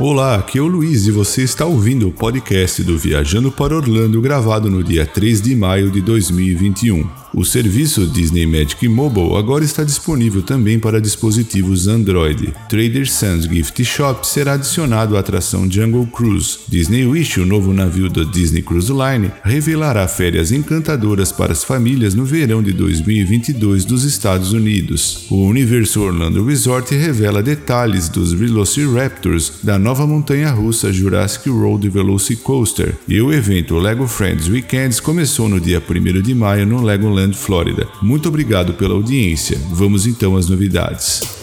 [0.00, 4.20] Olá, aqui é o Luiz e você está ouvindo o podcast do Viajando para Orlando
[4.20, 7.04] gravado no dia 3 de maio de 2021.
[7.34, 12.54] O serviço Disney Magic Mobile agora está disponível também para dispositivos Android.
[12.68, 16.58] Trader Sam's Gift Shop será adicionado à atração Jungle Cruise.
[16.68, 22.14] Disney Wish, o novo navio da Disney Cruise Line, revelará férias encantadoras para as famílias
[22.14, 25.26] no verão de 2022 dos Estados Unidos.
[25.30, 32.94] O Universo Orlando Resort revela detalhes dos Velociraptors da nova montanha-russa Jurassic World Velocicoaster.
[33.06, 37.88] E o evento Lego Friends Weekends começou no dia 1 de maio no Legoland, Flórida.
[38.00, 39.58] Muito obrigado pela audiência.
[39.72, 41.37] Vamos então às novidades.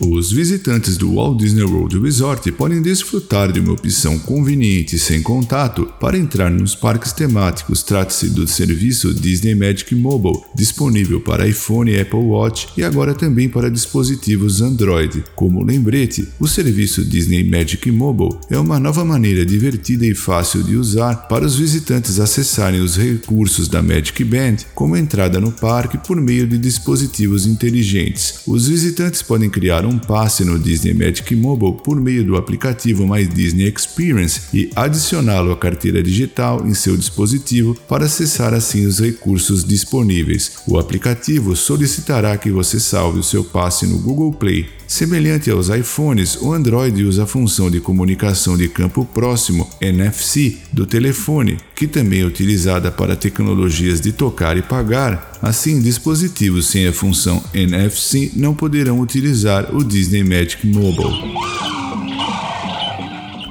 [0.00, 5.20] Os visitantes do Walt Disney World Resort podem desfrutar de uma opção conveniente e sem
[5.20, 7.82] contato para entrar nos parques temáticos.
[7.82, 13.48] Trata-se do serviço Disney Magic Mobile, disponível para iPhone e Apple Watch e agora também
[13.48, 15.24] para dispositivos Android.
[15.34, 20.76] Como lembrete, o serviço Disney Magic Mobile é uma nova maneira divertida e fácil de
[20.76, 26.20] usar para os visitantes acessarem os recursos da Magic Band, como entrada no parque por
[26.20, 28.42] meio de dispositivos inteligentes.
[28.46, 33.26] Os visitantes podem criar um passe no Disney Magic Mobile por meio do aplicativo My
[33.26, 39.64] Disney Experience e adicioná-lo à carteira digital em seu dispositivo para acessar assim os recursos
[39.64, 40.58] disponíveis.
[40.66, 46.36] O aplicativo solicitará que você salve o seu passe no Google Play Semelhante aos iPhones,
[46.40, 52.22] o Android usa a função de comunicação de campo próximo NFC do telefone, que também
[52.22, 55.38] é utilizada para tecnologias de tocar e pagar.
[55.42, 61.77] Assim, dispositivos sem a função NFC não poderão utilizar o Disney Magic Mobile.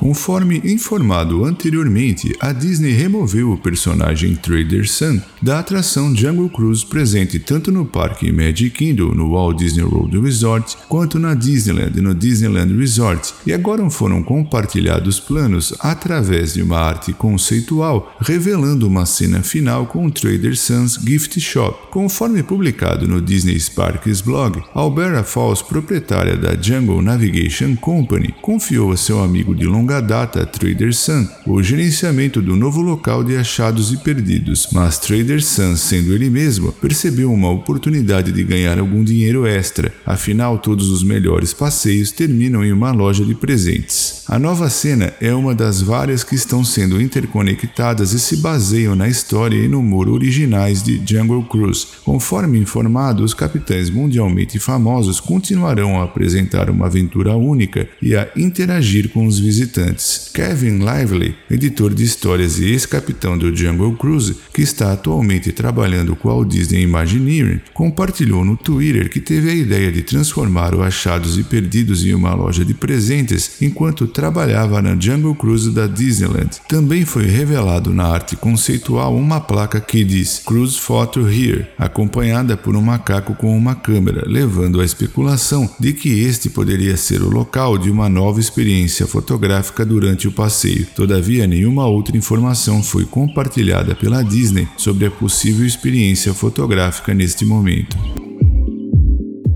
[0.00, 7.38] Conforme informado anteriormente, a Disney removeu o personagem Trader Sun da atração Jungle Cruise presente
[7.38, 12.74] tanto no parque Magic Kingdom no Walt Disney World Resort quanto na Disneyland no Disneyland
[12.78, 19.84] Resort e agora foram compartilhados planos através de uma arte conceitual revelando uma cena final
[19.84, 21.88] com Trader Sun's Gift Shop.
[21.90, 28.96] Conforme publicado no Disney Sparks blog, Alberta Falls, proprietária da Jungle Navigation Company, confiou a
[28.96, 33.92] seu amigo de longa longa data Trader Sun o gerenciamento do novo local de achados
[33.92, 39.46] e perdidos, mas Trader Sun, sendo ele mesmo, percebeu uma oportunidade de ganhar algum dinheiro
[39.46, 44.22] extra, afinal todos os melhores passeios terminam em uma loja de presentes.
[44.28, 49.08] A nova cena é uma das várias que estão sendo interconectadas e se baseiam na
[49.08, 51.86] história e no humor originais de Jungle Cruise.
[52.04, 59.08] Conforme informado, os capitães mundialmente famosos continuarão a apresentar uma aventura única e a interagir
[59.08, 60.30] com os visitantes visitantes.
[60.32, 66.30] Kevin Lively, editor de histórias e ex-capitão do Jungle Cruise, que está atualmente trabalhando com
[66.30, 71.38] a Walt Disney Imagineering, compartilhou no Twitter que teve a ideia de transformar o Achados
[71.38, 76.60] e Perdidos em uma loja de presentes enquanto trabalhava na Jungle Cruise da Disneyland.
[76.68, 82.76] Também foi revelado na arte conceitual uma placa que diz Cruise Photo Here, acompanhada por
[82.76, 87.76] um macaco com uma câmera, levando à especulação de que este poderia ser o local
[87.76, 90.86] de uma nova experiência fotográfica durante o passeio.
[90.94, 98.29] Todavia, nenhuma outra informação foi compartilhada pela Disney sobre a possível experiência fotográfica neste momento.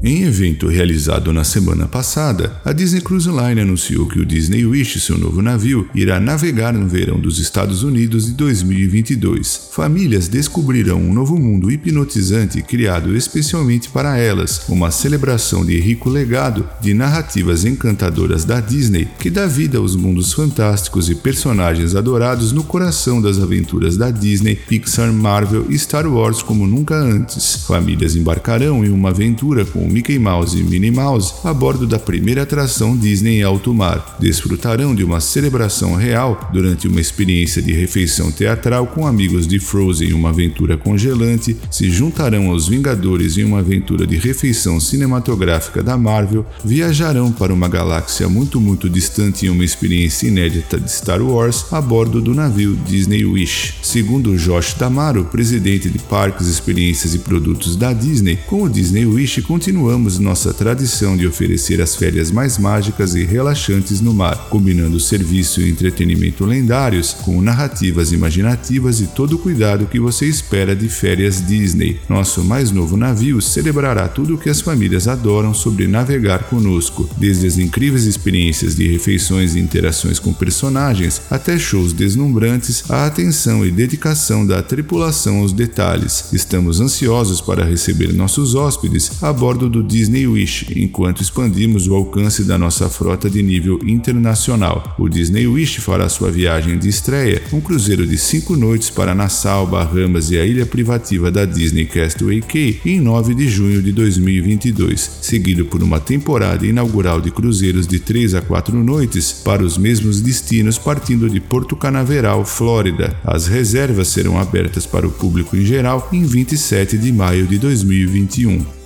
[0.07, 5.01] Em evento realizado na semana passada, a Disney Cruise Line anunciou que o Disney Wish,
[5.01, 9.71] seu novo navio, irá navegar no verão dos Estados Unidos de 2022.
[9.73, 16.69] Famílias descobrirão um novo mundo hipnotizante criado especialmente para elas, uma celebração de rico legado
[16.83, 22.63] de narrativas encantadoras da Disney que dá vida aos mundos fantásticos e personagens adorados no
[22.63, 27.65] coração das aventuras da Disney, Pixar, Marvel e Star Wars como nunca antes.
[27.67, 32.43] Famílias embarcarão em uma aventura com Mickey Mouse e Minnie Mouse a bordo da primeira
[32.43, 34.17] atração Disney em alto mar.
[34.19, 40.09] Desfrutarão de uma celebração real durante uma experiência de refeição teatral com amigos de Frozen
[40.09, 45.97] em uma aventura congelante, se juntarão aos Vingadores em uma aventura de refeição cinematográfica da
[45.97, 51.73] Marvel, viajarão para uma galáxia muito muito distante em uma experiência inédita de Star Wars
[51.73, 53.75] a bordo do navio Disney Wish.
[53.81, 59.41] Segundo Josh Damaro, presidente de Parques, Experiências e Produtos da Disney, com o Disney Wish
[59.43, 64.99] continua continuamos nossa tradição de oferecer as férias mais mágicas e relaxantes no mar, combinando
[64.99, 70.89] serviço e entretenimento lendários com narrativas imaginativas e todo o cuidado que você espera de
[70.89, 72.01] férias Disney.
[72.09, 77.47] Nosso mais novo navio celebrará tudo o que as famílias adoram sobre navegar conosco, desde
[77.47, 83.71] as incríveis experiências de refeições e interações com personagens até shows deslumbrantes, a atenção e
[83.71, 86.33] dedicação da tripulação aos detalhes.
[86.33, 92.45] Estamos ansiosos para receber nossos hóspedes a bordo do Disney Wish, enquanto expandimos o alcance
[92.45, 94.95] da nossa frota de nível internacional.
[94.97, 99.67] O Disney Wish fará sua viagem de estreia, um cruzeiro de cinco noites para Nassau,
[99.67, 105.19] Bahamas e a ilha privativa da Disney Castaway Cay em 9 de junho de 2022,
[105.21, 110.21] seguido por uma temporada inaugural de cruzeiros de 3 a 4 noites para os mesmos
[110.21, 113.17] destinos partindo de Porto Canaveral, Flórida.
[113.25, 118.84] As reservas serão abertas para o público em geral em 27 de maio de 2021.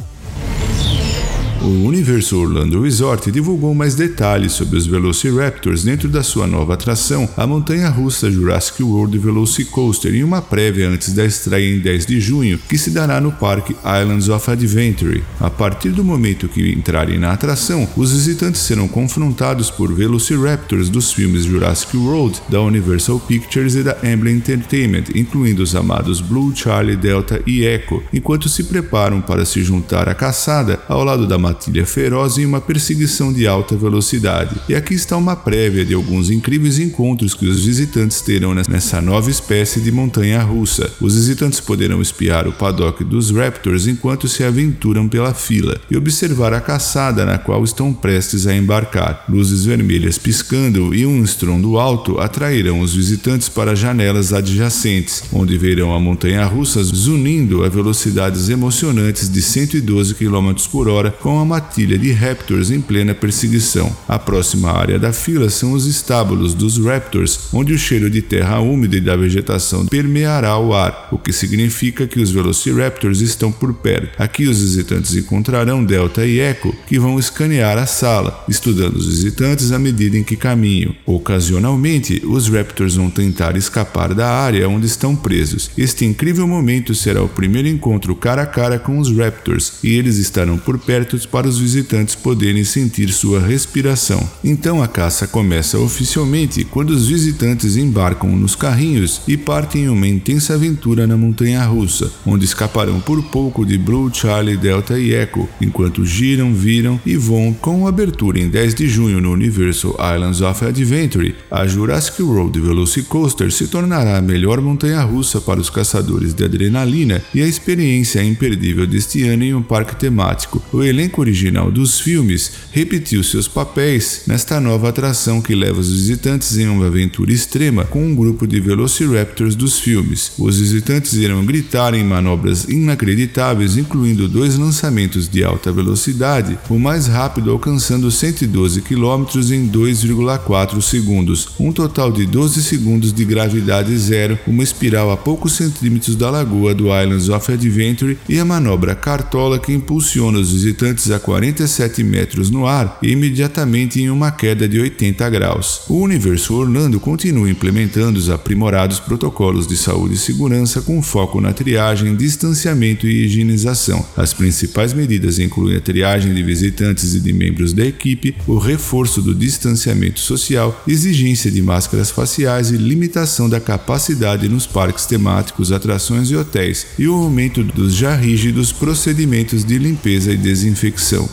[1.61, 7.29] O Universo Orlando Resort divulgou mais detalhes sobre os Velociraptors dentro da sua nova atração,
[7.37, 12.61] a montanha-russa Jurassic World Velocicoaster, em uma prévia antes da estreia em 10 de junho,
[12.69, 15.25] que se dará no parque Islands of Adventure.
[15.41, 21.13] A partir do momento que entrarem na atração, os visitantes serão confrontados por Velociraptors dos
[21.13, 26.97] filmes Jurassic World, da Universal Pictures e da Amblin Entertainment, incluindo os amados Blue, Charlie,
[26.97, 31.87] Delta e Echo, enquanto se preparam para se juntar à caçada ao lado da matilha
[31.87, 34.55] feroz em uma perseguição de alta velocidade.
[34.69, 39.31] E aqui está uma prévia de alguns incríveis encontros que os visitantes terão nessa nova
[39.31, 40.91] espécie de montanha russa.
[41.01, 46.53] Os visitantes poderão espiar o paddock dos Raptors enquanto se aventuram pela fila e observar
[46.53, 49.25] a caçada na qual estão prestes a embarcar.
[49.29, 55.95] Luzes vermelhas piscando e um estrondo alto atrairão os visitantes para janelas adjacentes, onde verão
[55.95, 61.97] a montanha russa zunindo a velocidades emocionantes de 112 km por hora com uma matilha
[61.97, 63.97] de Raptors em plena perseguição.
[64.09, 68.59] A próxima área da fila são os estábulos dos Raptors, onde o cheiro de terra
[68.59, 73.73] úmida e da vegetação permeará o ar, o que significa que os Velociraptors estão por
[73.75, 74.21] perto.
[74.21, 79.71] Aqui os visitantes encontrarão Delta e Echo, que vão escanear a sala, estudando os visitantes
[79.71, 80.95] à medida em que caminham.
[81.07, 85.71] Ocasionalmente, os Raptors vão tentar escapar da área onde estão presos.
[85.79, 90.19] Este incrível momento será o primeiro encontro cara a cara com os Raptors, e eles
[90.19, 94.29] estarão por perto para os visitantes poderem sentir sua respiração.
[94.43, 100.07] Então a caça começa oficialmente quando os visitantes embarcam nos carrinhos e partem em uma
[100.07, 105.49] intensa aventura na montanha russa, onde escaparão por pouco de Blue, Charlie, Delta e Echo,
[105.61, 110.65] enquanto giram, viram e voam com abertura em 10 de junho no Universal Islands of
[110.65, 111.35] Adventure.
[111.51, 117.23] A Jurassic World Velocicoaster se tornará a melhor montanha russa para os caçadores de adrenalina
[117.35, 120.63] e a experiência imperdível deste ano em um parque temático.
[120.73, 125.93] O elenco elenco original dos filmes repetiu seus papéis nesta nova atração que leva os
[125.93, 130.33] visitantes em uma aventura extrema com um grupo de Velociraptors dos filmes.
[130.39, 137.07] Os visitantes irão gritar em manobras inacreditáveis, incluindo dois lançamentos de alta velocidade, o mais
[137.07, 144.39] rápido alcançando 112 km em 2,4 segundos, um total de 12 segundos de gravidade zero,
[144.47, 149.59] uma espiral a poucos centímetros da lagoa do Islands of Adventure e a manobra Cartola
[149.59, 154.79] que impulsiona os visitantes a 47 metros no ar e imediatamente em uma queda de
[154.79, 155.83] 80 graus.
[155.89, 161.53] O Universo Orlando continua implementando os aprimorados protocolos de saúde e segurança com foco na
[161.53, 164.05] triagem, distanciamento e higienização.
[164.17, 169.23] As principais medidas incluem a triagem de visitantes e de membros da equipe, o reforço
[169.23, 176.31] do distanciamento social, exigência de máscaras faciais e limitação da capacidade nos parques temáticos, atrações
[176.31, 181.29] e hotéis, e o aumento dos já rígidos procedimentos de limpeza e desinfecção ficção.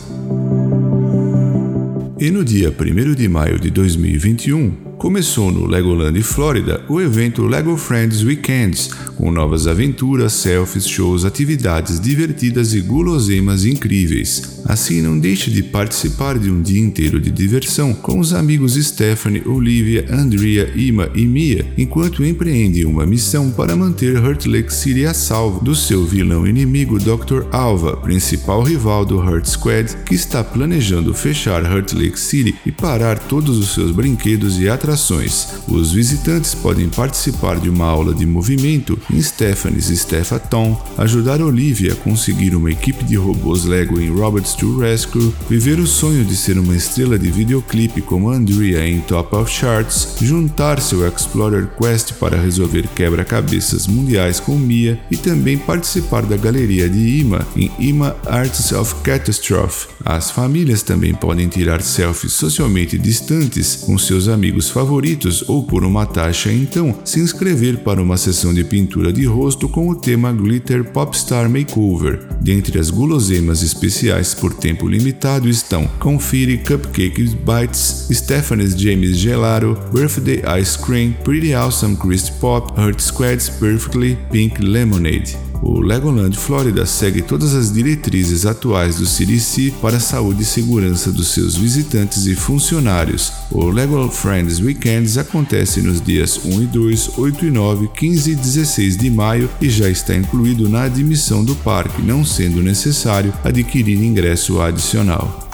[2.20, 7.76] E no dia 1 de maio de 2021, começou no Legoland Flórida o evento Lego
[7.76, 14.62] Friends Weekends, com novas aventuras, selfies, shows, atividades divertidas e guloseimas incríveis.
[14.64, 19.46] Assim, não deixe de participar de um dia inteiro de diversão com os amigos Stephanie,
[19.46, 25.14] Olivia, Andrea, Ima e Mia, enquanto empreende uma missão para manter Hurt Lake City a
[25.14, 27.46] salvo do seu vilão inimigo Dr.
[27.52, 33.18] Alva, principal rival do Hurt Squad, que está planejando fechar Hurt Lake City e parar
[33.18, 35.48] todos os seus brinquedos e atrações atrações.
[35.66, 41.96] Os visitantes podem participar de uma aula de movimento em Stephanie's Stephathon, ajudar Olivia a
[41.96, 46.56] conseguir uma equipe de robôs Lego em Robots to Rescue, viver o sonho de ser
[46.56, 52.40] uma estrela de videoclipe como Andrea em Top of Charts, juntar seu Explorer Quest para
[52.40, 58.70] resolver quebra-cabeças mundiais com Mia e também participar da galeria de Ima em Ima Arts
[58.70, 59.88] of Catastrophe.
[60.04, 66.04] As famílias também podem tirar selfies socialmente distantes com seus amigos favoritos ou por uma
[66.04, 70.84] taxa, então se inscrever para uma sessão de pintura de rosto com o tema Glitter
[70.92, 72.28] Popstar Makeover.
[72.42, 80.42] Dentre as guloseimas especiais por tempo limitado estão Confetti Cupcake Bites, Stephanie's James Gelato, Birthday
[80.60, 85.45] Ice Cream, Pretty Awesome Crisp Pop, Hurt Squad's Perfectly Pink Lemonade.
[85.62, 91.10] O Legoland Florida segue todas as diretrizes atuais do CDC para a saúde e segurança
[91.10, 93.32] dos seus visitantes e funcionários.
[93.50, 98.34] O Lego Friends Weekends acontece nos dias 1 e 2, 8 e 9, 15 e
[98.34, 104.02] 16 de maio e já está incluído na admissão do parque, não sendo necessário adquirir
[104.02, 105.45] ingresso adicional.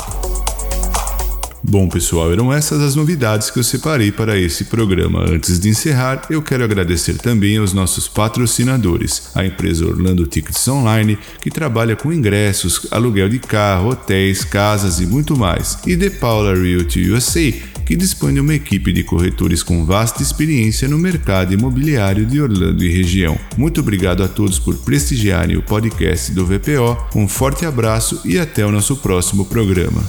[1.65, 5.25] Bom, pessoal, eram essas as novidades que eu separei para esse programa.
[5.31, 11.17] Antes de encerrar, eu quero agradecer também aos nossos patrocinadores, a empresa Orlando Tickets Online,
[11.41, 16.53] que trabalha com ingressos, aluguel de carro, hotéis, casas e muito mais, e The Paula
[16.53, 17.53] Realty USA,
[17.87, 22.83] que dispõe de uma equipe de corretores com vasta experiência no mercado imobiliário de Orlando
[22.83, 23.39] e região.
[23.57, 26.99] Muito obrigado a todos por prestigiarem o podcast do VPO.
[27.15, 30.03] Um forte abraço e até o nosso próximo programa.